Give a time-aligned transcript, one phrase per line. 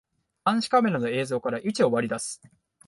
[0.43, 2.41] 監視カメラの映像から位置を割り出す